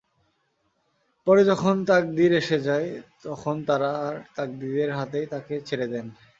[1.27, 2.89] পরে যখন তাকদীর এসে যায়
[3.25, 6.05] তখন তারা তার তাকদীরের হাতেই তাকে ছেড়ে দেন।